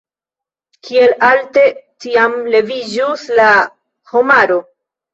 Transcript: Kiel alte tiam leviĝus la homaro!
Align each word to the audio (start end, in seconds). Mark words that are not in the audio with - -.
Kiel 0.87 1.13
alte 1.27 1.67
tiam 2.07 2.35
leviĝus 2.57 3.31
la 3.41 3.49
homaro! 4.17 4.63